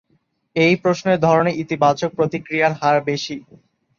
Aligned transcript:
এই 0.55 0.73
প্রশ্নের 0.83 1.17
ধরনে 1.19 1.51
ইতিবাচক 1.63 2.09
প্রতিক্রিয়ার 2.17 2.73
হার 2.79 2.97
বেশি। 3.07 3.35